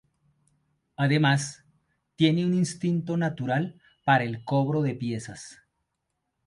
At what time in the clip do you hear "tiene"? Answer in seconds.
2.15-2.43